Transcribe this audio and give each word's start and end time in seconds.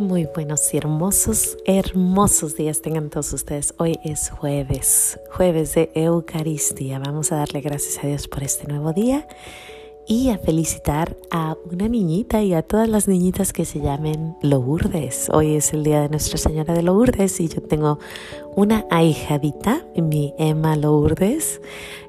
Muy 0.00 0.26
buenos 0.34 0.72
y 0.72 0.78
hermosos, 0.78 1.58
hermosos 1.66 2.56
días 2.56 2.80
tengan 2.80 3.10
todos 3.10 3.34
ustedes. 3.34 3.74
Hoy 3.76 3.98
es 4.02 4.30
jueves, 4.30 5.20
jueves 5.30 5.74
de 5.74 5.90
Eucaristía. 5.94 6.98
Vamos 6.98 7.32
a 7.32 7.36
darle 7.36 7.60
gracias 7.60 8.02
a 8.02 8.06
Dios 8.06 8.26
por 8.26 8.42
este 8.42 8.66
nuevo 8.66 8.94
día 8.94 9.28
y 10.08 10.30
a 10.30 10.38
felicitar 10.38 11.18
a 11.30 11.54
una 11.70 11.86
niñita 11.86 12.42
y 12.42 12.54
a 12.54 12.62
todas 12.62 12.88
las 12.88 13.08
niñitas 13.08 13.52
que 13.52 13.66
se 13.66 13.80
llamen 13.80 14.38
Lourdes. 14.40 15.28
Hoy 15.34 15.56
es 15.56 15.74
el 15.74 15.84
día 15.84 16.00
de 16.00 16.08
Nuestra 16.08 16.38
Señora 16.38 16.72
de 16.72 16.82
Lourdes 16.82 17.38
y 17.38 17.48
yo 17.48 17.60
tengo 17.60 17.98
una 18.56 18.86
ahijadita, 18.90 19.84
mi 19.96 20.32
Emma 20.38 20.76
Lourdes. 20.76 21.60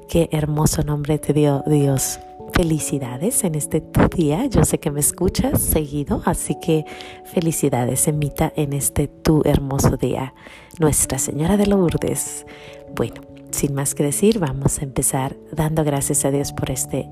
Qué 0.08 0.30
hermoso 0.32 0.82
nombre 0.84 1.20
te 1.20 1.34
dio 1.34 1.62
Dios 1.68 2.20
felicidades 2.54 3.44
en 3.44 3.56
este 3.56 3.82
tu 3.82 4.08
día. 4.08 4.46
Yo 4.46 4.64
sé 4.64 4.80
que 4.80 4.92
me 4.92 5.00
escuchas 5.00 5.62
seguido, 5.62 6.22
así 6.26 6.56
que 6.62 6.86
felicidades, 7.26 8.08
Emita, 8.08 8.52
en 8.56 8.74
este 8.74 9.08
tu 9.08 9.42
hermoso 9.46 9.98
día. 9.98 10.34
Nuestra 10.80 11.18
Señora 11.18 11.58
de 11.58 11.68
Lourdes. 11.68 12.46
Bueno, 12.96 13.22
sin 13.52 13.74
más 13.74 13.96
que 13.96 14.04
decir, 14.04 14.40
vamos 14.40 14.80
a 14.80 14.84
empezar 14.84 15.36
dando 15.52 15.84
gracias 15.84 16.26
a 16.26 16.32
Dios 16.32 16.54
por 16.54 16.72
este 16.72 17.10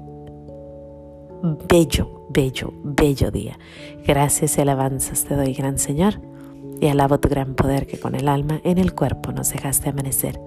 bello, 1.69 2.25
bello, 2.29 2.73
bello 2.83 3.31
día. 3.31 3.57
Gracias 4.05 4.57
y 4.57 4.61
alabanzas 4.61 5.25
te 5.25 5.35
doy, 5.35 5.53
gran 5.53 5.79
Señor, 5.79 6.21
y 6.81 6.87
alabo 6.87 7.19
tu 7.19 7.29
gran 7.29 7.55
poder 7.55 7.87
que 7.87 7.99
con 7.99 8.15
el 8.15 8.27
alma 8.27 8.61
en 8.63 8.77
el 8.77 8.93
cuerpo 8.93 9.31
nos 9.31 9.51
dejaste 9.51 9.89
amanecer. 9.89 10.39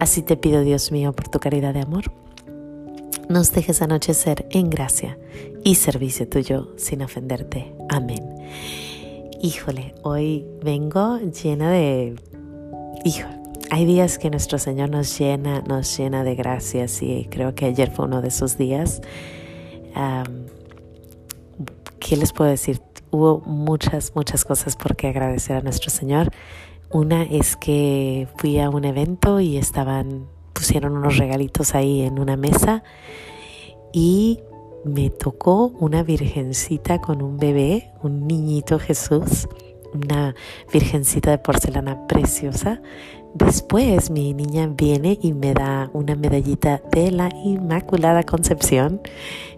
Así 0.00 0.22
te 0.22 0.36
pido, 0.36 0.62
Dios 0.62 0.90
mío, 0.90 1.12
por 1.12 1.28
tu 1.28 1.38
caridad 1.38 1.74
de 1.74 1.82
amor 1.82 2.12
nos 3.32 3.52
dejes 3.52 3.82
anochecer 3.82 4.46
en 4.50 4.70
gracia 4.70 5.18
y 5.64 5.76
servicio 5.76 6.28
tuyo 6.28 6.74
sin 6.76 7.02
ofenderte. 7.02 7.72
Amén. 7.88 8.22
Híjole, 9.40 9.94
hoy 10.02 10.46
vengo 10.62 11.18
llena 11.18 11.70
de... 11.70 12.14
Híjole, 13.04 13.42
hay 13.70 13.86
días 13.86 14.18
que 14.18 14.30
nuestro 14.30 14.58
Señor 14.58 14.90
nos 14.90 15.18
llena, 15.18 15.62
nos 15.62 15.96
llena 15.96 16.24
de 16.24 16.34
gracias 16.34 17.02
y 17.02 17.26
creo 17.30 17.54
que 17.54 17.64
ayer 17.64 17.90
fue 17.90 18.04
uno 18.04 18.20
de 18.20 18.28
esos 18.28 18.58
días. 18.58 19.00
¿Qué 21.98 22.16
les 22.16 22.32
puedo 22.32 22.50
decir? 22.50 22.80
Hubo 23.10 23.40
muchas, 23.40 24.12
muchas 24.14 24.44
cosas 24.44 24.76
por 24.76 24.94
qué 24.94 25.08
agradecer 25.08 25.56
a 25.56 25.60
nuestro 25.62 25.90
Señor. 25.90 26.30
Una 26.90 27.22
es 27.22 27.56
que 27.56 28.28
fui 28.36 28.60
a 28.60 28.68
un 28.68 28.84
evento 28.84 29.40
y 29.40 29.56
estaban 29.56 30.28
pusieron 30.62 30.96
unos 30.96 31.18
regalitos 31.18 31.74
ahí 31.74 32.02
en 32.02 32.20
una 32.20 32.36
mesa 32.36 32.84
y 33.92 34.38
me 34.84 35.10
tocó 35.10 35.66
una 35.80 36.04
virgencita 36.04 37.00
con 37.00 37.20
un 37.20 37.36
bebé, 37.36 37.90
un 38.00 38.28
niñito 38.28 38.78
Jesús, 38.78 39.48
una 39.92 40.36
virgencita 40.72 41.32
de 41.32 41.38
porcelana 41.38 42.06
preciosa. 42.06 42.80
Después 43.34 44.12
mi 44.12 44.34
niña 44.34 44.68
viene 44.68 45.18
y 45.20 45.32
me 45.32 45.52
da 45.52 45.90
una 45.94 46.14
medallita 46.14 46.80
de 46.92 47.10
la 47.10 47.28
Inmaculada 47.42 48.22
Concepción 48.22 49.00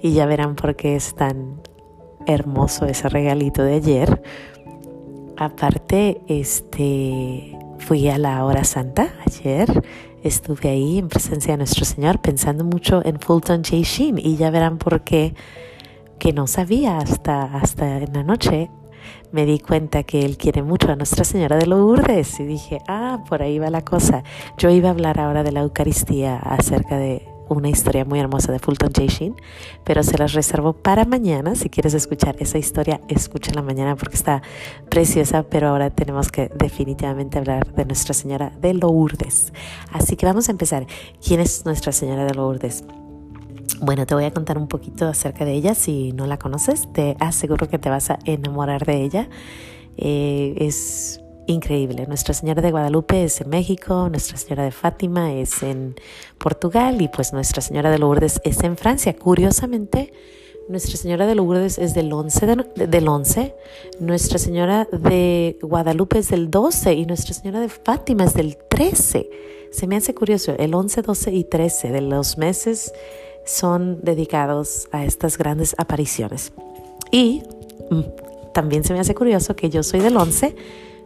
y 0.01 0.15
ya 0.15 0.25
verán 0.25 0.57
por 0.57 0.75
qué 0.75 0.97
es 0.97 1.15
tan 1.15 1.61
hermoso 2.27 2.87
ese 2.87 3.11
regalito 3.11 3.63
de 3.63 3.75
ayer. 3.75 4.23
Aparte, 5.37 6.23
este 6.29 7.59
fui 7.77 8.09
a 8.09 8.17
la 8.17 8.43
hora 8.47 8.65
santa 8.65 9.13
ayer 9.27 9.85
estuve 10.25 10.71
ahí 10.71 10.99
en 10.99 11.09
presencia 11.09 11.53
de 11.53 11.59
nuestro 11.59 11.85
Señor 11.85 12.21
pensando 12.21 12.65
mucho 12.65 13.05
en 13.05 13.21
Fulton 13.21 13.63
J. 13.63 13.77
Sheen 13.83 14.19
y 14.19 14.37
ya 14.37 14.51
verán 14.51 14.79
por 14.79 15.03
qué 15.03 15.35
que 16.19 16.33
no 16.33 16.47
sabía 16.47 16.99
hasta, 16.99 17.45
hasta 17.57 17.99
en 17.99 18.13
la 18.15 18.23
noche 18.23 18.71
me 19.33 19.45
di 19.45 19.59
cuenta 19.59 20.03
que 20.05 20.25
él 20.25 20.39
quiere 20.39 20.63
mucho 20.63 20.91
a 20.91 20.97
Nuestra 20.97 21.25
Señora 21.25 21.57
de 21.57 21.67
Lourdes 21.67 22.41
y 22.41 22.45
dije, 22.45 22.79
ah, 22.89 23.23
por 23.29 23.43
ahí 23.43 23.59
va 23.59 23.69
la 23.69 23.85
cosa. 23.85 24.23
Yo 24.59 24.71
iba 24.71 24.89
a 24.89 24.93
hablar 24.93 25.21
ahora 25.21 25.43
de 25.43 25.53
la 25.53 25.61
Eucaristía 25.61 26.37
acerca 26.37 26.97
de 26.97 27.34
una 27.49 27.69
historia 27.69 28.05
muy 28.05 28.19
hermosa 28.21 28.53
de 28.53 28.59
Fulton 28.59 28.93
J. 28.95 29.07
Sheen, 29.07 29.35
pero 29.85 30.03
se 30.03 30.19
las 30.19 30.33
reservo 30.33 30.73
para 30.73 31.05
mañana. 31.05 31.55
Si 31.55 31.69
quieres 31.69 31.95
escuchar 31.95 32.37
esa 32.39 32.59
historia, 32.59 33.01
escúchala 33.09 33.63
mañana 33.63 33.97
porque 33.97 34.17
está 34.17 34.43
preciosa, 34.89 35.43
pero 35.43 35.69
ahora 35.69 35.91
tenemos 35.91 36.31
que 36.31 36.51
definitivamente 36.55 37.39
hablar 37.39 37.73
de 37.75 37.85
Nuestra 37.85 38.15
Señora 38.15 38.53
de 38.61 38.75
Lourdes. 38.75 39.53
Así 39.93 40.17
que 40.17 40.27
vamos 40.27 40.49
a 40.49 40.53
empezar. 40.53 40.87
¿Quién 41.27 41.41
es 41.41 41.65
Nuestra 41.65 41.93
Señora 41.93 42.25
de 42.25 42.35
Lourdes? 42.35 42.85
Bueno, 43.81 44.07
te 44.07 44.15
voy 44.15 44.25
a 44.25 44.31
contar 44.33 44.59
un 44.59 44.69
poquito 44.69 45.07
acerca 45.09 45.45
de 45.45 45.53
ella. 45.53 45.75
Si 45.75 46.13
no 46.13 46.27
la 46.27 46.39
conoces, 46.39 46.91
te 46.93 47.17
aseguro 47.21 47.69
que 47.69 47.79
te 47.79 47.91
vas 47.91 48.11
a 48.11 48.19
enamorar 48.25 48.87
de 48.87 49.03
ella. 49.03 49.29
Eh, 49.97 50.55
es 50.59 51.24
increíble. 51.47 52.07
Nuestra 52.07 52.35
Señora 52.35 52.63
de 52.63 52.71
Guadalupe 52.71 53.25
es 53.25 53.41
en 53.41 53.51
México, 53.51 54.09
Nuestra 54.09 54.37
Señora 54.37 54.65
de 54.65 54.71
Fátima 54.71 55.33
es 55.33 55.63
en 55.63 55.95
Portugal 56.39 57.01
y 57.01 57.09
pues 57.09 57.33
Nuestra 57.33 57.63
Señora 57.63 57.91
de 57.91 57.99
Lourdes 57.99 58.41
es 58.45 58.63
en 58.63 58.77
Francia. 58.77 59.17
Curiosamente, 59.17 60.13
Nuestra 60.69 60.97
Señora 60.97 61.27
de 61.27 61.35
Lourdes 61.35 61.79
es 61.79 61.95
del 61.95 62.13
11, 62.13 62.57
del 62.89 63.09
11, 63.09 63.55
Nuestra 64.01 64.39
Señora 64.39 64.89
de 64.91 65.59
Guadalupe 65.61 66.19
es 66.19 66.31
del 66.31 66.51
12 66.51 66.95
y 66.95 67.07
Nuestra 67.07 67.35
Señora 67.35 67.61
de 67.61 67.69
Fátima 67.69 68.25
es 68.25 68.35
del 68.35 68.57
13. 68.57 69.29
Se 69.71 69.87
me 69.87 69.97
hace 69.97 70.15
curioso, 70.15 70.55
el 70.59 70.75
11, 70.75 71.03
12 71.03 71.33
y 71.33 71.45
13 71.45 71.91
de 71.91 72.01
los 72.01 72.39
meses 72.39 72.93
son 73.45 74.01
dedicados 74.03 74.89
a 74.93 75.05
estas 75.05 75.37
grandes 75.37 75.75
apariciones. 75.79 76.53
Y 77.11 77.43
mm, 77.91 78.01
también 78.55 78.85
se 78.85 78.95
me 78.95 79.01
hace 79.01 79.15
curioso 79.15 79.55
que 79.55 79.69
yo 79.69 79.83
soy 79.83 80.01
del 80.01 80.17
11 80.17 80.57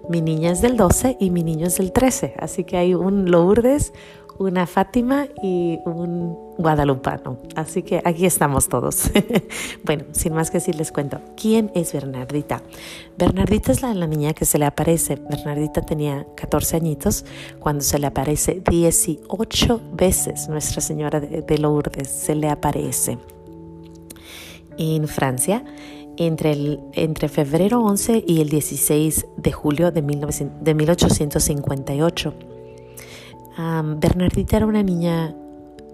mi 0.08 0.20
niña 0.22 0.52
es 0.52 0.60
del 0.62 0.76
12 0.76 1.16
y 1.20 1.30
mi 1.30 1.42
niño 1.42 1.66
es 1.66 1.78
del 1.78 1.92
13. 1.92 2.34
Así 2.38 2.64
que 2.64 2.76
hay 2.76 2.94
un 2.94 3.30
Lourdes, 3.30 3.92
una 4.38 4.66
Fátima 4.66 5.26
y 5.42 5.80
un 5.84 6.54
guadalupano. 6.56 7.38
Así 7.56 7.82
que 7.82 8.00
aquí 8.04 8.24
estamos 8.24 8.68
todos. 8.68 9.10
bueno, 9.84 10.04
sin 10.12 10.34
más 10.34 10.50
que 10.50 10.58
decir, 10.58 10.76
les 10.76 10.92
cuento. 10.92 11.20
¿Quién 11.36 11.70
es 11.74 11.92
Bernardita? 11.92 12.62
Bernardita 13.16 13.72
es 13.72 13.82
la, 13.82 13.94
la 13.94 14.06
niña 14.06 14.32
que 14.32 14.44
se 14.44 14.58
le 14.58 14.64
aparece. 14.64 15.16
Bernardita 15.16 15.82
tenía 15.82 16.26
14 16.36 16.76
añitos 16.76 17.24
cuando 17.58 17.82
se 17.82 17.98
le 17.98 18.06
aparece 18.06 18.62
18 18.70 19.80
veces 19.92 20.48
Nuestra 20.48 20.80
Señora 20.80 21.20
de, 21.20 21.42
de 21.42 21.58
Lourdes. 21.58 22.08
Se 22.08 22.34
le 22.34 22.48
aparece 22.48 23.18
en 24.78 25.08
Francia 25.08 25.64
entre, 26.18 26.52
el, 26.52 26.80
entre 26.92 27.28
febrero 27.28 27.80
11 27.82 28.24
y 28.26 28.40
el 28.40 28.48
16 28.48 29.26
de 29.36 29.52
julio 29.52 29.90
de, 29.90 30.02
1900, 30.02 30.64
de 30.64 30.74
1858. 30.74 32.34
Um, 33.58 34.00
Bernardita 34.00 34.56
era 34.56 34.66
una 34.66 34.82
niña 34.82 35.34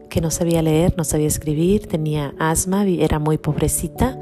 que 0.08 0.20
no 0.20 0.30
sabía 0.30 0.62
leer, 0.62 0.94
no 0.96 1.04
sabía 1.04 1.26
escribir, 1.26 1.86
tenía 1.86 2.34
asma, 2.38 2.84
era 2.84 3.18
muy 3.18 3.38
pobrecita, 3.38 4.18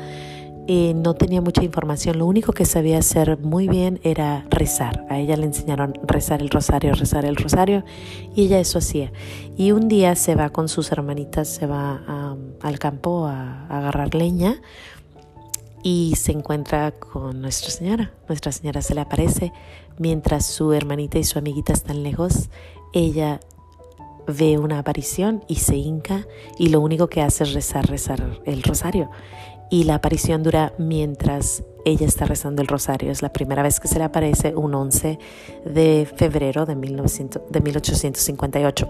y 0.66 0.94
no 0.94 1.14
tenía 1.14 1.40
mucha 1.40 1.62
información. 1.62 2.18
Lo 2.18 2.26
único 2.26 2.52
que 2.52 2.64
sabía 2.64 2.98
hacer 2.98 3.38
muy 3.38 3.68
bien 3.68 4.00
era 4.04 4.46
rezar. 4.48 5.04
A 5.10 5.18
ella 5.18 5.36
le 5.36 5.46
enseñaron 5.46 5.92
rezar 6.04 6.40
el 6.40 6.50
rosario, 6.50 6.94
rezar 6.94 7.24
el 7.24 7.36
rosario, 7.36 7.84
y 8.34 8.44
ella 8.44 8.60
eso 8.60 8.78
hacía. 8.78 9.12
Y 9.56 9.72
un 9.72 9.88
día 9.88 10.14
se 10.14 10.34
va 10.34 10.50
con 10.50 10.68
sus 10.68 10.92
hermanitas, 10.92 11.48
se 11.48 11.66
va 11.66 12.00
um, 12.08 12.52
al 12.60 12.78
campo 12.78 13.26
a, 13.26 13.66
a 13.68 13.78
agarrar 13.78 14.14
leña 14.14 14.62
y 15.82 16.14
se 16.16 16.32
encuentra 16.32 16.92
con 16.92 17.40
Nuestra 17.40 17.70
Señora. 17.70 18.12
Nuestra 18.28 18.52
Señora 18.52 18.82
se 18.82 18.94
le 18.94 19.00
aparece 19.00 19.52
mientras 19.98 20.46
su 20.46 20.72
hermanita 20.72 21.18
y 21.18 21.24
su 21.24 21.38
amiguita 21.38 21.72
están 21.72 22.02
lejos. 22.02 22.50
Ella 22.92 23.40
ve 24.26 24.58
una 24.58 24.78
aparición 24.78 25.44
y 25.48 25.56
se 25.56 25.76
hinca 25.76 26.26
y 26.58 26.68
lo 26.68 26.80
único 26.80 27.08
que 27.08 27.22
hace 27.22 27.44
es 27.44 27.52
rezar, 27.52 27.88
rezar 27.88 28.40
el 28.44 28.62
rosario. 28.62 29.10
Y 29.70 29.84
la 29.84 29.94
aparición 29.94 30.42
dura 30.42 30.74
mientras 30.78 31.64
ella 31.84 32.06
está 32.06 32.26
rezando 32.26 32.62
el 32.62 32.68
rosario. 32.68 33.10
Es 33.10 33.22
la 33.22 33.32
primera 33.32 33.62
vez 33.62 33.80
que 33.80 33.88
se 33.88 33.98
le 33.98 34.04
aparece 34.04 34.54
un 34.54 34.74
11 34.74 35.18
de 35.64 36.08
febrero 36.14 36.66
de, 36.66 36.76
1900, 36.76 37.42
de 37.50 37.60
1858. 37.60 38.88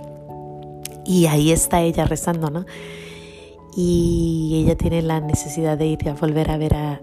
Y 1.07 1.27
ahí 1.27 1.53
está 1.53 1.83
ella 1.83 2.05
rezando, 2.05 2.51
¿no? 2.51 2.67
Y 3.75 4.63
ella 4.63 4.77
tiene 4.77 5.03
la 5.03 5.21
necesidad 5.21 5.79
de 5.79 5.87
ir 5.87 6.09
a 6.09 6.15
volver 6.15 6.51
a 6.51 6.57
ver 6.59 6.75
a, 6.75 7.01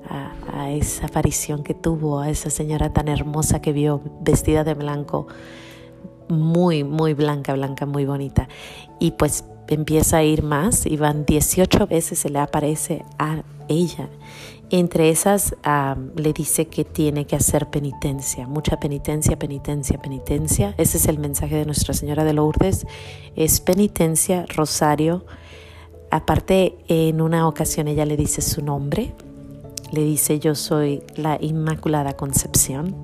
esa 0.70 1.08
aparición 1.08 1.64
que 1.64 1.74
tuvo, 1.74 2.20
a 2.20 2.30
esa 2.30 2.50
señora 2.50 2.92
tan 2.94 3.08
hermosa 3.08 3.62
que 3.62 3.72
vio 3.72 4.02
vestida 4.22 4.64
de 4.64 4.76
blanco, 4.76 5.28
muy, 6.28 6.84
muy 6.84 7.14
blanca, 7.14 7.54
blanca, 7.54 7.86
muy 7.86 8.06
bonita. 8.06 8.48
Y 9.00 9.12
pues 9.12 9.46
empieza 9.68 10.18
a 10.18 10.24
ir 10.24 10.44
más 10.44 10.86
y 10.86 10.98
van 10.98 11.26
18 11.26 11.88
veces 11.88 12.20
se 12.20 12.30
le 12.30 12.40
aparece 12.40 13.04
a 13.18 13.44
ella. 13.68 14.10
Entre 14.70 15.10
esas 15.10 15.56
le 16.16 16.34
dice 16.34 16.68
que 16.68 16.86
tiene 16.86 17.26
que 17.26 17.36
hacer 17.36 17.72
penitencia, 17.72 18.48
mucha 18.48 18.80
penitencia, 18.80 19.40
penitencia, 19.40 20.00
penitencia. 20.00 20.76
Ese 20.78 20.98
es 20.98 21.08
el 21.08 21.18
mensaje 21.18 21.56
de 21.56 21.66
Nuestra 21.66 21.96
Señora 21.96 22.24
de 22.24 22.34
Lourdes, 22.34 22.86
es 23.36 23.62
penitencia, 23.62 24.46
rosario, 24.56 25.26
Aparte, 26.12 26.78
en 26.88 27.22
una 27.22 27.48
ocasión 27.48 27.88
ella 27.88 28.06
le 28.06 28.18
dice 28.18 28.42
su 28.42 28.64
nombre 28.64 29.14
le 29.92 30.04
dice 30.04 30.40
yo 30.40 30.56
soy 30.56 31.02
la 31.16 31.38
Inmaculada 31.42 32.14
Concepción 32.14 32.96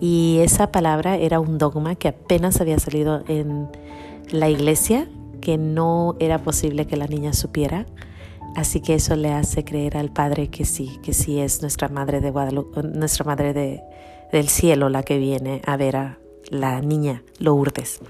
y 0.00 0.38
esa 0.40 0.70
palabra 0.70 1.16
era 1.16 1.40
un 1.40 1.58
dogma 1.58 1.94
que 1.96 2.08
apenas 2.08 2.60
había 2.60 2.78
salido 2.78 3.22
en 3.28 3.68
la 4.30 4.48
iglesia, 4.48 5.08
que 5.40 5.56
no 5.56 6.16
era 6.18 6.42
posible 6.42 6.86
que 6.86 6.96
la 6.96 7.06
niña 7.06 7.32
supiera. 7.32 7.86
Así 8.56 8.80
que 8.80 8.94
eso 8.94 9.16
le 9.16 9.32
hace 9.32 9.64
creer 9.64 9.96
al 9.96 10.10
Padre 10.10 10.48
que 10.48 10.64
sí, 10.64 10.98
que 11.02 11.12
sí 11.12 11.40
es 11.40 11.62
nuestra 11.62 11.88
Madre 11.88 12.20
de 12.20 12.30
Guadalupe, 12.30 12.82
nuestra 12.82 13.24
Madre 13.24 13.52
de, 13.52 13.82
del 14.30 14.48
cielo 14.48 14.88
la 14.88 15.02
que 15.02 15.18
viene 15.18 15.62
a 15.66 15.76
ver 15.76 15.96
a 15.96 16.18
la 16.50 16.80
niña 16.80 17.22
Lourdes. 17.38 18.00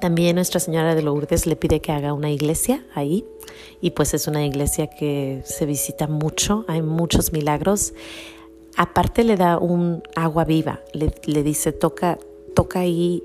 También 0.00 0.36
Nuestra 0.36 0.60
Señora 0.60 0.94
de 0.94 1.02
Lourdes 1.02 1.46
le 1.46 1.56
pide 1.56 1.80
que 1.80 1.90
haga 1.90 2.12
una 2.12 2.30
iglesia 2.30 2.84
ahí 2.94 3.24
y 3.80 3.90
pues 3.90 4.14
es 4.14 4.28
una 4.28 4.46
iglesia 4.46 4.86
que 4.86 5.42
se 5.44 5.66
visita 5.66 6.06
mucho, 6.06 6.64
hay 6.68 6.82
muchos 6.82 7.32
milagros. 7.32 7.94
Aparte 8.76 9.24
le 9.24 9.36
da 9.36 9.58
un 9.58 10.04
agua 10.14 10.44
viva, 10.44 10.80
le, 10.92 11.42
dice 11.42 11.72
toca, 11.72 12.18
toca 12.54 12.80
ahí 12.80 13.24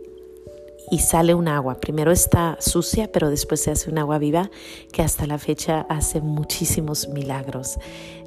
y 0.89 0.97
sale 0.97 1.35
un 1.35 1.47
agua. 1.47 1.79
Primero 1.79 2.11
está 2.11 2.57
sucia, 2.59 3.11
pero 3.11 3.29
después 3.29 3.61
se 3.61 3.69
hace 3.69 3.91
un 3.91 3.99
agua 3.99 4.17
viva 4.17 4.49
que 4.91 5.03
hasta 5.03 5.27
la 5.27 5.37
fecha 5.37 5.85
hace 5.89 6.21
muchísimos 6.21 7.07
milagros. 7.07 7.77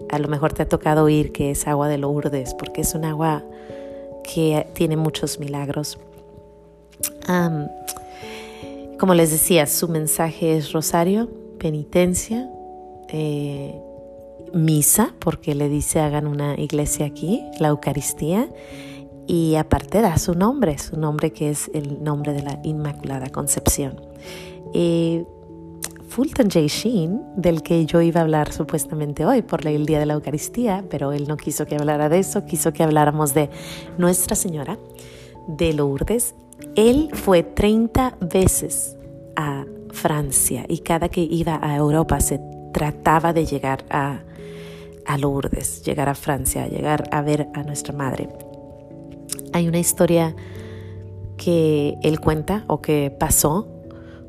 A 0.08 0.20
lo 0.20 0.28
mejor 0.28 0.52
te 0.52 0.62
ha 0.62 0.68
tocado 0.68 1.04
oír 1.04 1.32
que 1.32 1.50
es 1.50 1.66
agua 1.66 1.88
de 1.88 1.98
Lourdes, 1.98 2.54
porque 2.54 2.82
es 2.82 2.94
un 2.94 3.04
agua 3.04 3.42
que 4.22 4.68
tiene 4.74 4.96
muchos 4.96 5.40
milagros. 5.40 5.98
Como 8.98 9.14
les 9.14 9.30
decía, 9.30 9.66
su 9.66 9.88
mensaje 9.88 10.56
es 10.56 10.72
rosario, 10.72 11.28
penitencia, 11.58 12.50
eh, 13.08 13.80
misa, 14.52 15.14
porque 15.18 15.54
le 15.54 15.68
dice 15.68 16.00
hagan 16.00 16.26
una 16.26 16.58
iglesia 16.58 17.06
aquí, 17.06 17.42
la 17.60 17.68
Eucaristía 17.68 18.48
y 19.26 19.56
aparte 19.56 20.00
da 20.00 20.18
su 20.18 20.34
nombre, 20.34 20.78
su 20.78 20.98
nombre 20.98 21.32
que 21.32 21.50
es 21.50 21.70
el 21.74 22.02
nombre 22.02 22.32
de 22.32 22.42
la 22.42 22.60
Inmaculada 22.62 23.28
Concepción. 23.28 24.00
Fulton 26.16 26.48
J. 26.50 26.60
Sheen, 26.66 27.20
del 27.36 27.62
que 27.62 27.84
yo 27.84 28.00
iba 28.00 28.20
a 28.20 28.24
hablar 28.24 28.50
supuestamente 28.50 29.26
hoy 29.26 29.42
por 29.42 29.66
el 29.66 29.84
Día 29.84 29.98
de 29.98 30.06
la 30.06 30.14
Eucaristía, 30.14 30.82
pero 30.88 31.12
él 31.12 31.26
no 31.28 31.36
quiso 31.36 31.66
que 31.66 31.76
hablara 31.76 32.08
de 32.08 32.20
eso, 32.20 32.46
quiso 32.46 32.72
que 32.72 32.82
habláramos 32.82 33.34
de 33.34 33.50
Nuestra 33.98 34.34
Señora 34.34 34.78
de 35.46 35.74
Lourdes. 35.74 36.34
Él 36.74 37.10
fue 37.12 37.42
30 37.42 38.18
veces 38.20 38.96
a 39.36 39.64
Francia 39.90 40.64
y 40.68 40.78
cada 40.78 41.08
que 41.08 41.20
iba 41.20 41.58
a 41.62 41.76
Europa 41.76 42.20
se 42.20 42.40
trataba 42.72 43.32
de 43.32 43.46
llegar 43.46 43.84
a, 43.90 44.20
a 45.06 45.18
Lourdes, 45.18 45.82
llegar 45.82 46.08
a 46.08 46.14
Francia, 46.14 46.68
llegar 46.68 47.08
a 47.12 47.22
ver 47.22 47.48
a 47.54 47.62
nuestra 47.62 47.94
Madre. 47.94 48.28
Hay 49.52 49.68
una 49.68 49.78
historia 49.78 50.34
que 51.36 51.96
él 52.02 52.20
cuenta 52.20 52.64
o 52.66 52.80
que 52.80 53.14
pasó. 53.18 53.68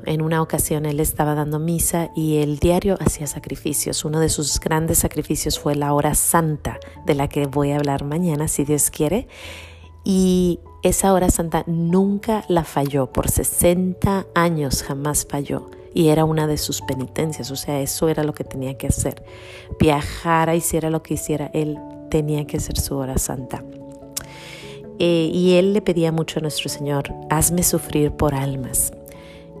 En 0.04 0.22
una 0.22 0.40
ocasión 0.40 0.86
él 0.86 1.00
estaba 1.00 1.34
dando 1.34 1.58
misa 1.58 2.10
y 2.16 2.38
el 2.38 2.58
diario 2.58 2.96
hacía 3.00 3.26
sacrificios. 3.26 4.04
Uno 4.04 4.20
de 4.20 4.28
sus 4.28 4.58
grandes 4.60 4.98
sacrificios 4.98 5.58
fue 5.58 5.74
la 5.74 5.92
hora 5.92 6.14
santa, 6.14 6.78
de 7.04 7.14
la 7.14 7.28
que 7.28 7.46
voy 7.46 7.72
a 7.72 7.76
hablar 7.76 8.04
mañana, 8.04 8.48
si 8.48 8.64
Dios 8.64 8.90
quiere. 8.90 9.28
Y 10.04 10.60
esa 10.82 11.12
hora 11.12 11.30
santa 11.30 11.64
nunca 11.66 12.44
la 12.48 12.64
falló, 12.64 13.12
por 13.12 13.30
60 13.30 14.26
años 14.34 14.82
jamás 14.82 15.26
falló. 15.28 15.70
Y 15.94 16.08
era 16.08 16.24
una 16.24 16.46
de 16.46 16.58
sus 16.58 16.82
penitencias, 16.82 17.50
o 17.50 17.56
sea, 17.56 17.80
eso 17.80 18.08
era 18.08 18.22
lo 18.22 18.34
que 18.34 18.44
tenía 18.44 18.76
que 18.76 18.86
hacer. 18.86 19.24
Viajara, 19.80 20.54
hiciera 20.54 20.90
lo 20.90 21.02
que 21.02 21.14
hiciera, 21.14 21.50
él 21.54 21.78
tenía 22.10 22.46
que 22.46 22.58
hacer 22.58 22.78
su 22.78 22.96
hora 22.96 23.18
santa. 23.18 23.64
Eh, 24.98 25.30
y 25.32 25.54
él 25.54 25.72
le 25.72 25.80
pedía 25.80 26.12
mucho 26.12 26.38
a 26.38 26.42
nuestro 26.42 26.68
Señor, 26.68 27.14
hazme 27.30 27.62
sufrir 27.62 28.12
por 28.12 28.34
almas. 28.34 28.92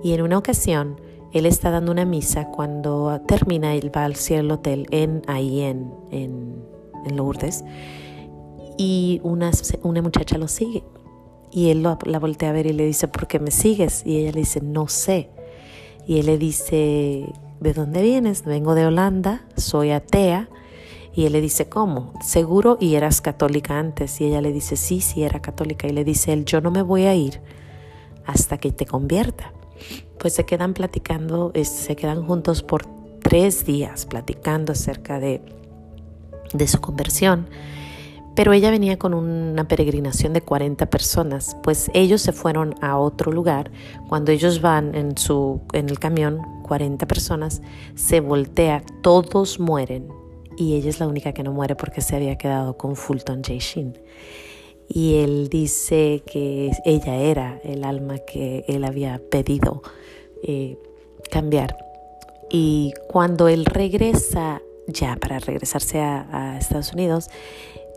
Y 0.02 0.12
en 0.12 0.22
una 0.22 0.38
ocasión, 0.38 1.00
él 1.32 1.46
está 1.46 1.70
dando 1.70 1.92
una 1.92 2.04
misa 2.04 2.46
cuando 2.46 3.20
termina, 3.26 3.74
él 3.74 3.94
va 3.94 4.04
al 4.04 4.16
cielo 4.16 4.54
hotel 4.54 4.86
en, 4.90 5.22
ahí 5.26 5.60
en, 5.60 5.92
en, 6.10 6.78
Lourdes 7.14 7.64
y 8.76 9.18
una, 9.22 9.50
una, 9.82 10.02
muchacha 10.02 10.36
lo 10.36 10.46
sigue. 10.46 10.84
Y 11.50 11.70
él 11.70 11.82
la 11.82 12.18
voltea 12.18 12.50
a 12.50 12.52
ver 12.52 12.66
y 12.66 12.72
le 12.72 12.84
dice, 12.84 13.08
¿por 13.08 13.26
qué 13.26 13.38
me 13.38 13.50
sigues? 13.50 14.02
Y 14.04 14.18
ella 14.18 14.32
le 14.32 14.40
dice, 14.40 14.60
no 14.60 14.88
sé. 14.88 15.30
Y 16.06 16.18
él 16.18 16.26
le 16.26 16.38
dice, 16.38 17.32
¿de 17.60 17.72
dónde 17.72 18.02
vienes? 18.02 18.44
Vengo 18.44 18.74
de 18.74 18.86
Holanda, 18.86 19.44
soy 19.56 19.90
atea 19.90 20.48
y 21.18 21.26
él 21.26 21.32
le 21.32 21.40
dice, 21.40 21.68
¿cómo? 21.68 22.12
Seguro 22.22 22.78
y 22.80 22.94
eras 22.94 23.20
católica 23.20 23.76
antes. 23.78 24.20
Y 24.20 24.26
ella 24.26 24.40
le 24.40 24.52
dice, 24.52 24.76
sí, 24.76 25.00
sí, 25.00 25.24
era 25.24 25.42
católica. 25.42 25.88
Y 25.88 25.92
le 25.92 26.04
dice 26.04 26.32
él, 26.32 26.44
yo 26.44 26.60
no 26.60 26.70
me 26.70 26.82
voy 26.82 27.06
a 27.06 27.14
ir 27.16 27.40
hasta 28.24 28.58
que 28.58 28.70
te 28.70 28.86
convierta. 28.86 29.52
Pues 30.20 30.34
se 30.34 30.44
quedan 30.44 30.74
platicando, 30.74 31.52
se 31.60 31.96
quedan 31.96 32.24
juntos 32.24 32.62
por 32.62 32.86
tres 33.20 33.66
días 33.66 34.06
platicando 34.06 34.72
acerca 34.72 35.18
de, 35.18 35.42
de 36.52 36.68
su 36.68 36.80
conversión. 36.80 37.48
Pero 38.38 38.52
ella 38.52 38.70
venía 38.70 39.00
con 39.00 39.14
una 39.14 39.66
peregrinación 39.66 40.32
de 40.32 40.42
40 40.42 40.86
personas, 40.86 41.56
pues 41.64 41.90
ellos 41.92 42.22
se 42.22 42.30
fueron 42.30 42.76
a 42.80 42.96
otro 42.96 43.32
lugar. 43.32 43.72
Cuando 44.08 44.30
ellos 44.30 44.60
van 44.60 44.94
en, 44.94 45.18
su, 45.18 45.60
en 45.72 45.88
el 45.88 45.98
camión, 45.98 46.40
40 46.62 47.04
personas, 47.08 47.62
se 47.96 48.20
voltea, 48.20 48.84
todos 49.02 49.58
mueren 49.58 50.06
y 50.56 50.76
ella 50.76 50.88
es 50.88 51.00
la 51.00 51.08
única 51.08 51.32
que 51.32 51.42
no 51.42 51.52
muere 51.52 51.74
porque 51.74 52.00
se 52.00 52.14
había 52.14 52.38
quedado 52.38 52.76
con 52.76 52.94
Fulton 52.94 53.42
J. 53.42 53.54
Sheen. 53.58 53.98
Y 54.88 55.16
él 55.16 55.48
dice 55.48 56.22
que 56.24 56.70
ella 56.84 57.16
era 57.16 57.60
el 57.64 57.82
alma 57.82 58.18
que 58.18 58.64
él 58.68 58.84
había 58.84 59.20
pedido 59.32 59.82
eh, 60.44 60.78
cambiar. 61.28 61.76
Y 62.50 62.92
cuando 63.08 63.48
él 63.48 63.64
regresa, 63.64 64.62
ya 64.86 65.16
para 65.16 65.40
regresarse 65.40 65.98
a, 65.98 66.28
a 66.30 66.58
Estados 66.58 66.92
Unidos, 66.92 67.30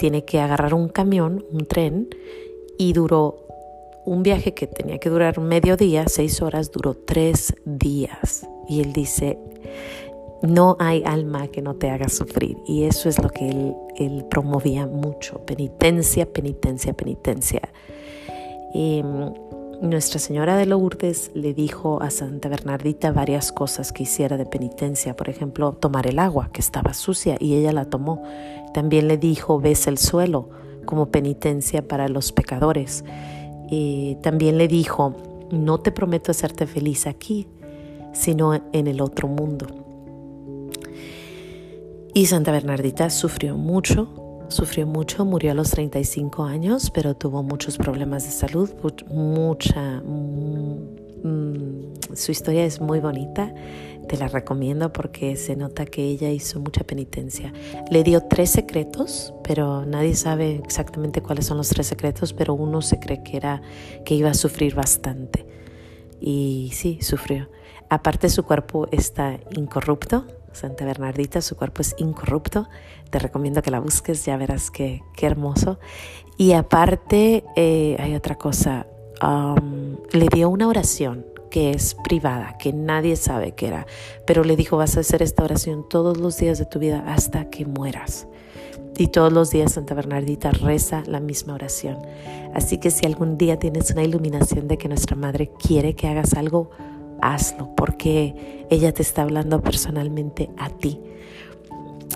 tiene 0.01 0.25
que 0.25 0.39
agarrar 0.39 0.73
un 0.73 0.89
camión, 0.89 1.45
un 1.51 1.67
tren, 1.67 2.09
y 2.79 2.93
duró 2.93 3.45
un 4.03 4.23
viaje 4.23 4.55
que 4.55 4.65
tenía 4.65 4.97
que 4.97 5.11
durar 5.11 5.39
medio 5.39 5.77
día, 5.77 6.05
seis 6.07 6.41
horas, 6.41 6.71
duró 6.71 6.95
tres 6.95 7.53
días. 7.65 8.47
Y 8.67 8.81
él 8.81 8.93
dice, 8.93 9.37
no 10.41 10.75
hay 10.79 11.03
alma 11.05 11.49
que 11.49 11.61
no 11.61 11.75
te 11.75 11.91
haga 11.91 12.09
sufrir. 12.09 12.57
Y 12.65 12.85
eso 12.85 13.09
es 13.09 13.21
lo 13.21 13.29
que 13.29 13.47
él, 13.47 14.25
promovía 14.27 14.87
mucho, 14.87 15.45
penitencia, 15.45 16.25
penitencia, 16.25 16.93
penitencia. 16.93 17.61
Em, 18.73 19.31
Nuestra 19.81 20.19
Señora 20.19 20.57
de 20.57 20.67
Lourdes 20.67 21.31
le 21.33 21.55
dijo 21.55 22.03
a 22.03 22.11
Santa 22.11 22.49
Bernardita 22.49 23.11
varias 23.11 23.51
cosas 23.51 23.91
que 23.91 24.03
hiciera 24.03 24.37
de 24.37 24.45
penitencia, 24.45 25.15
por 25.15 25.27
ejemplo, 25.27 25.73
tomar 25.73 26.05
el 26.05 26.19
agua, 26.19 26.51
que 26.53 26.61
estaba 26.61 26.93
sucia, 26.93 27.35
y 27.39 27.55
ella 27.55 27.73
la 27.73 27.85
tomó. 27.85 28.21
También 28.75 29.07
le 29.07 29.17
dijo, 29.17 29.59
ves 29.59 29.87
el 29.87 29.97
suelo, 29.97 30.51
como 30.85 31.07
penitencia 31.07 31.87
para 31.87 32.07
los 32.09 32.31
pecadores. 32.31 33.03
también 34.21 34.59
le 34.59 34.67
dijo, 34.67 35.15
no 35.51 35.79
te 35.79 35.91
prometo 35.91 36.29
hacerte 36.29 36.67
feliz 36.67 37.07
aquí, 37.07 37.47
sino 38.13 38.53
en 38.53 38.85
el 38.85 39.01
otro 39.01 39.27
mundo. 39.27 39.65
Y 42.13 42.27
Santa 42.27 42.51
Bernardita 42.51 43.09
sufrió 43.09 43.57
mucho, 43.57 44.30
sufrió 44.51 44.85
mucho, 44.85 45.25
murió 45.25 45.51
a 45.51 45.55
los 45.55 45.71
35 45.71 46.43
años, 46.43 46.91
pero 46.91 47.15
tuvo 47.15 47.43
muchos 47.43 47.77
problemas 47.77 48.23
de 48.25 48.31
salud, 48.31 48.69
mucha... 49.09 50.01
Mm, 50.01 51.91
su 52.13 52.31
historia 52.31 52.65
es 52.65 52.81
muy 52.81 52.99
bonita, 52.99 53.53
te 54.07 54.17
la 54.17 54.27
recomiendo 54.27 54.91
porque 54.91 55.35
se 55.35 55.55
nota 55.55 55.85
que 55.85 56.03
ella 56.03 56.29
hizo 56.29 56.59
mucha 56.59 56.83
penitencia. 56.83 57.53
Le 57.89 58.03
dio 58.03 58.21
tres 58.21 58.49
secretos, 58.49 59.33
pero 59.43 59.85
nadie 59.85 60.15
sabe 60.15 60.55
exactamente 60.55 61.21
cuáles 61.21 61.45
son 61.45 61.57
los 61.57 61.69
tres 61.69 61.87
secretos, 61.87 62.33
pero 62.33 62.53
uno 62.53 62.81
se 62.81 62.99
cree 62.99 63.23
que 63.23 63.37
era 63.37 63.61
que 64.03 64.15
iba 64.15 64.31
a 64.31 64.33
sufrir 64.33 64.75
bastante. 64.75 65.45
Y 66.19 66.71
sí, 66.73 66.99
sufrió. 67.01 67.49
Aparte 67.89 68.29
su 68.29 68.43
cuerpo 68.43 68.87
está 68.91 69.39
incorrupto, 69.55 70.25
Santa 70.53 70.85
Bernardita, 70.85 71.41
su 71.41 71.55
cuerpo 71.55 71.81
es 71.81 71.95
incorrupto. 71.97 72.67
Te 73.09 73.19
recomiendo 73.19 73.61
que 73.61 73.71
la 73.71 73.79
busques, 73.79 74.25
ya 74.25 74.37
verás 74.37 74.71
qué, 74.71 75.01
qué 75.15 75.25
hermoso. 75.25 75.79
Y 76.37 76.53
aparte, 76.53 77.43
eh, 77.55 77.97
hay 77.99 78.15
otra 78.15 78.35
cosa, 78.35 78.87
um, 79.21 79.97
le 80.11 80.27
dio 80.33 80.49
una 80.49 80.67
oración 80.67 81.25
que 81.51 81.71
es 81.71 81.95
privada, 81.95 82.57
que 82.57 82.73
nadie 82.73 83.15
sabe 83.15 83.51
qué 83.51 83.67
era, 83.67 83.85
pero 84.25 84.43
le 84.43 84.55
dijo, 84.55 84.77
vas 84.77 84.97
a 84.97 85.01
hacer 85.01 85.21
esta 85.21 85.43
oración 85.43 85.85
todos 85.87 86.17
los 86.17 86.37
días 86.37 86.57
de 86.57 86.65
tu 86.65 86.79
vida 86.79 87.03
hasta 87.05 87.49
que 87.49 87.65
mueras. 87.65 88.27
Y 88.97 89.07
todos 89.07 89.31
los 89.31 89.51
días 89.51 89.73
Santa 89.73 89.93
Bernardita 89.93 90.51
reza 90.51 91.03
la 91.07 91.19
misma 91.19 91.53
oración. 91.53 91.97
Así 92.53 92.77
que 92.77 92.91
si 92.91 93.05
algún 93.05 93.37
día 93.37 93.57
tienes 93.57 93.91
una 93.91 94.03
iluminación 94.03 94.67
de 94.67 94.77
que 94.77 94.87
nuestra 94.87 95.15
Madre 95.15 95.51
quiere 95.59 95.95
que 95.95 96.07
hagas 96.07 96.33
algo, 96.33 96.71
hazlo, 97.21 97.73
porque 97.75 98.65
ella 98.69 98.93
te 98.93 99.01
está 99.01 99.23
hablando 99.23 99.61
personalmente 99.61 100.49
a 100.57 100.69
ti. 100.69 100.99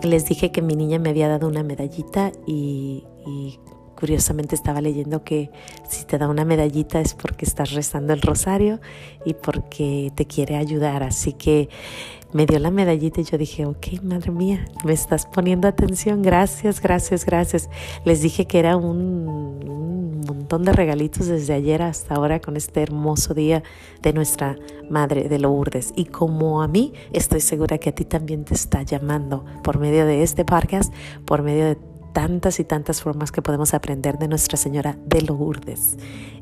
les 0.04 0.26
dije 0.26 0.52
que 0.52 0.62
mi 0.62 0.76
niña 0.76 1.00
me 1.00 1.10
había 1.10 1.28
dado 1.28 1.48
una 1.48 1.64
medallita 1.64 2.32
y, 2.46 3.06
y 3.26 3.60
curiosamente 3.96 4.56
estaba 4.56 4.82
leyendo 4.82 5.24
que 5.24 5.50
si 5.88 6.06
te 6.06 6.18
da 6.18 6.28
una 6.28 6.46
medallita 6.46 7.00
es 7.00 7.14
porque 7.14 7.46
estás 7.46 7.72
rezando 7.72 8.14
el 8.14 8.22
rosario 8.22 8.80
y 9.26 9.34
porque 9.34 10.12
te 10.16 10.26
quiere 10.26 10.58
ayudar. 10.58 11.02
Así 11.04 11.34
que 11.34 11.70
me 12.36 12.46
dio 12.46 12.60
la 12.60 12.70
medallita 12.70 13.22
y 13.22 13.24
yo 13.24 13.38
dije, 13.38 13.66
ok, 13.66 14.02
madre 14.04 14.30
mía, 14.30 14.66
me 14.84 14.92
estás 14.92 15.26
poniendo 15.26 15.70
atención, 15.70 16.22
gracias, 16.22 16.82
gracias, 16.82 17.26
gracias. 17.26 17.70
Les 18.04 18.22
dije 18.22 18.46
que 18.46 18.60
era 18.60 18.76
un, 18.76 20.20
montón 20.28 20.66
de 20.66 20.74
regalitos 20.74 21.28
desde 21.28 21.54
ayer 21.54 21.82
hasta 21.82 22.16
ahora 22.16 22.42
con 22.42 22.58
este 22.58 22.82
hermoso 22.82 23.34
día 23.34 23.64
de 24.02 24.12
nuestra 24.12 24.58
Madre 24.90 25.30
de 25.30 25.40
Lourdes. 25.40 25.94
Y 25.96 26.06
como 26.06 26.62
a 26.62 26.68
mí, 26.68 26.92
estoy 27.14 27.40
segura 27.40 27.78
que 27.78 27.92
a 27.92 27.96
ti 27.96 28.04
también 28.04 28.44
te 28.44 28.54
está 28.54 28.84
llamando 28.84 29.46
por 29.64 29.80
medio 29.80 30.06
de 30.06 30.22
este 30.22 30.44
podcast, 30.44 30.94
por 31.24 31.42
medio 31.42 31.66
de 31.68 31.78
tantas 32.12 32.60
y 32.60 32.66
tantas 32.66 33.02
formas 33.02 33.32
que 33.32 33.42
podemos 33.42 33.74
aprender 33.74 34.18
de 34.18 34.28
Nuestra 34.28 34.58
Señora 34.58 34.98
de 35.06 35.22
Lourdes. 35.22 35.96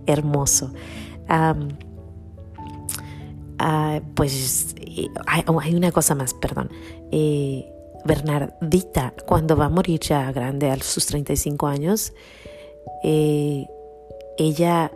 Hermoso. 0.08 0.72
Ah, 3.66 4.02
pues 4.14 4.76
oh, 5.48 5.62
hay, 5.62 5.74
una 5.74 5.94
cosa 5.94 6.16
más, 6.16 6.34
perdón. 6.34 6.70
Bernardita, 8.04 9.14
cuando 9.26 9.56
va 9.56 9.66
a 9.66 9.70
morir 9.70 10.02
ya 10.02 10.30
grande, 10.34 10.70
a 10.70 10.78
sus 10.80 11.06
35 11.06 11.68
años, 11.68 12.12
eh, 13.06 13.66
ella 14.38 14.92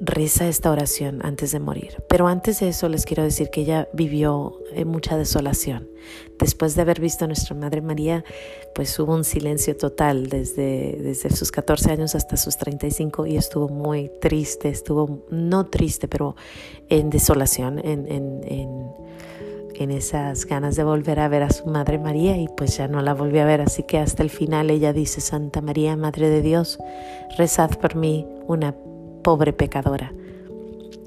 reza 0.00 0.48
esta 0.48 0.70
oración 0.70 1.20
antes 1.24 1.52
de 1.52 1.60
morir. 1.60 2.02
Pero 2.08 2.28
antes 2.28 2.60
de 2.60 2.68
eso 2.68 2.88
les 2.88 3.04
quiero 3.04 3.22
decir 3.22 3.50
que 3.50 3.62
ella 3.62 3.88
vivió 3.92 4.60
en 4.72 4.88
mucha 4.88 5.16
desolación. 5.16 5.88
Después 6.38 6.74
de 6.74 6.82
haber 6.82 7.00
visto 7.00 7.24
a 7.24 7.28
nuestra 7.28 7.56
Madre 7.56 7.82
María, 7.82 8.24
pues 8.74 8.96
hubo 8.98 9.14
un 9.14 9.24
silencio 9.24 9.76
total 9.76 10.28
desde, 10.28 10.96
desde 11.02 11.34
sus 11.34 11.50
14 11.50 11.90
años 11.90 12.14
hasta 12.14 12.36
sus 12.36 12.56
35 12.56 13.26
y 13.26 13.36
estuvo 13.36 13.68
muy 13.68 14.10
triste, 14.20 14.68
estuvo 14.68 15.26
no 15.30 15.66
triste, 15.66 16.06
pero 16.06 16.36
en 16.88 17.10
desolación, 17.10 17.80
en, 17.80 18.06
en, 18.10 18.40
en, 18.44 18.92
en 19.74 19.90
esas 19.90 20.46
ganas 20.46 20.76
de 20.76 20.84
volver 20.84 21.18
a 21.18 21.28
ver 21.28 21.42
a 21.42 21.50
su 21.50 21.66
Madre 21.66 21.98
María 21.98 22.36
y 22.36 22.46
pues 22.56 22.76
ya 22.76 22.86
no 22.86 23.02
la 23.02 23.14
volvió 23.14 23.42
a 23.42 23.46
ver. 23.46 23.60
Así 23.60 23.82
que 23.82 23.98
hasta 23.98 24.22
el 24.22 24.30
final 24.30 24.70
ella 24.70 24.92
dice, 24.92 25.20
Santa 25.20 25.60
María, 25.60 25.96
Madre 25.96 26.30
de 26.30 26.40
Dios, 26.40 26.78
rezad 27.36 27.70
por 27.78 27.96
mí 27.96 28.26
una 28.46 28.74
pobre 29.28 29.52
pecadora. 29.52 30.10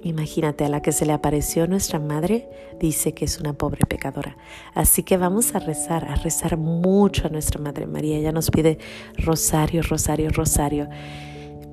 Imagínate, 0.04 0.64
a 0.64 0.70
la 0.70 0.84
que 0.84 0.92
se 0.92 1.08
le 1.08 1.12
apareció 1.12 1.66
nuestra 1.66 1.98
madre, 1.98 2.48
dice 2.80 3.16
que 3.16 3.26
es 3.26 3.40
una 3.40 3.54
pobre 3.54 3.84
pecadora. 3.88 4.38
Así 4.76 5.02
que 5.02 5.18
vamos 5.18 5.56
a 5.56 5.60
rezar, 5.60 6.06
a 6.06 6.14
rezar 6.14 6.56
mucho 6.56 7.26
a 7.26 7.30
nuestra 7.32 7.60
Madre 7.60 7.88
María. 7.88 8.20
Ella 8.20 8.32
nos 8.32 8.52
pide 8.52 8.78
rosario, 9.18 9.82
rosario, 9.82 10.30
rosario. 10.30 10.88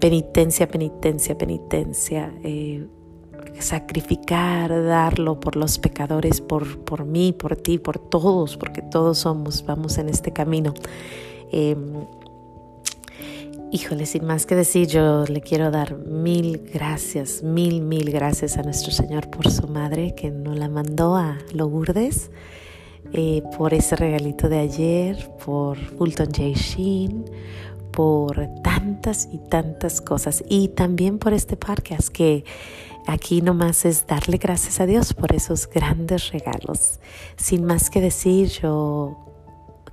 Penitencia, 0.00 0.66
penitencia, 0.66 1.36
penitencia. 1.36 2.32
Eh, 2.42 2.86
sacrificar, 3.58 4.70
darlo 4.84 5.40
por 5.40 5.54
los 5.54 5.78
pecadores, 5.78 6.40
por, 6.40 6.78
por 6.78 7.04
mí, 7.04 7.34
por 7.34 7.56
ti, 7.56 7.76
por 7.76 7.98
todos, 7.98 8.56
porque 8.56 8.80
todos 8.80 9.18
somos, 9.18 9.66
vamos 9.66 9.98
en 9.98 10.08
este 10.08 10.32
camino. 10.32 10.72
Em, 11.52 12.06
Híjole, 13.70 14.06
sin 14.06 14.24
más 14.24 14.46
que 14.46 14.54
decir, 14.54 14.86
yo 14.86 15.24
le 15.26 15.42
quiero 15.42 15.70
dar 15.70 15.94
mil 15.98 16.70
gracias, 16.72 17.42
mil, 17.42 17.82
mil 17.82 18.10
gracias 18.10 18.56
a 18.56 18.62
nuestro 18.62 18.92
Señor 18.92 19.28
por 19.28 19.50
su 19.50 19.68
madre 19.68 20.14
que 20.14 20.30
nos 20.30 20.58
la 20.58 20.70
mandó 20.70 21.16
a 21.16 21.36
Lourdes, 21.52 22.30
eh, 23.12 23.42
por 23.58 23.74
ese 23.74 23.94
regalito 23.94 24.48
de 24.48 24.60
ayer, 24.60 25.30
por 25.44 25.76
Fulton 25.76 26.28
J. 26.28 26.42
Sheen, 26.54 27.26
por 27.92 28.48
tantas 28.62 29.28
y 29.30 29.36
tantas 29.36 30.00
cosas 30.00 30.42
y 30.48 30.68
también 30.68 31.18
por 31.18 31.34
este 31.34 31.58
podcast 31.58 32.08
que 32.08 32.44
aquí 33.06 33.42
nomás 33.42 33.84
es 33.84 34.06
darle 34.06 34.38
gracias 34.38 34.80
a 34.80 34.86
Dios 34.86 35.12
por 35.12 35.34
esos 35.34 35.68
grandes 35.68 36.32
regalos. 36.32 37.00
Sin 37.36 37.64
más 37.64 37.90
que 37.90 38.00
decir, 38.00 38.48
yo 38.48 39.27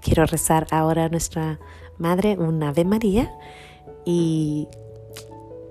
quiero 0.06 0.26
rezar 0.28 0.68
ahora 0.70 1.06
a 1.06 1.10
nuestra 1.10 1.60
Madre 1.98 2.38
un 2.38 2.62
Ave 2.62 2.86
María 2.86 3.34
y 4.06 4.68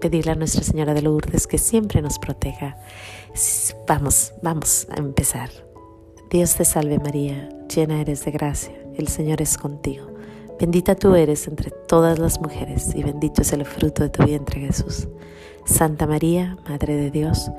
pedirle 0.00 0.32
a 0.32 0.34
Nuestra 0.34 0.64
Señora 0.64 0.92
de 0.92 1.02
Lourdes 1.02 1.46
que 1.46 1.58
siempre 1.58 2.02
nos 2.02 2.18
proteja. 2.18 2.76
Vamos, 3.86 4.32
vamos 4.42 4.88
a 4.90 4.98
empezar. 4.98 5.50
Dios 6.30 6.56
te 6.56 6.64
salve 6.64 6.98
María, 6.98 7.48
llena 7.72 8.00
eres 8.00 8.24
de 8.24 8.32
gracia, 8.32 8.74
el 8.96 9.06
Señor 9.06 9.40
es 9.40 9.56
contigo. 9.56 10.08
Bendita 10.58 10.96
tú 10.96 11.14
eres 11.14 11.46
entre 11.46 11.70
todas 11.70 12.18
las 12.18 12.40
mujeres 12.40 12.92
y 12.94 13.02
bendito 13.04 13.42
es 13.42 13.52
el 13.52 13.64
fruto 13.64 14.02
de 14.02 14.08
tu 14.08 14.24
vientre 14.24 14.60
Jesús. 14.60 15.06
Santa 15.64 16.06
María, 16.06 16.56
Madre 16.68 16.96
de 16.96 17.10
Dios, 17.10 17.50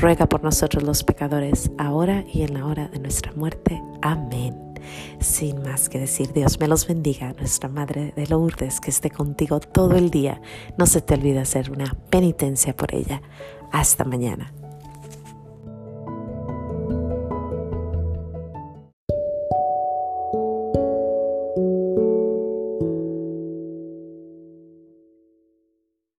ruega 0.00 0.26
por 0.26 0.44
nosotros 0.44 0.84
los 0.84 1.02
pecadores, 1.02 1.70
ahora 1.76 2.24
y 2.32 2.42
en 2.42 2.54
la 2.54 2.66
hora 2.66 2.88
de 2.88 3.00
nuestra 3.00 3.32
muerte. 3.32 3.82
Amén. 4.00 4.69
Sin 5.20 5.62
más 5.62 5.88
que 5.88 5.98
decir, 5.98 6.32
Dios 6.32 6.58
me 6.60 6.68
los 6.68 6.86
bendiga, 6.86 7.32
nuestra 7.34 7.68
Madre 7.68 8.12
de 8.16 8.26
Lourdes, 8.26 8.80
que 8.80 8.90
esté 8.90 9.10
contigo 9.10 9.60
todo 9.60 9.96
el 9.96 10.10
día. 10.10 10.40
No 10.76 10.86
se 10.86 11.00
te 11.00 11.14
olvide 11.14 11.40
hacer 11.40 11.70
una 11.70 11.96
penitencia 12.10 12.74
por 12.76 12.94
ella. 12.94 13.22
Hasta 13.72 14.04
mañana. 14.04 14.52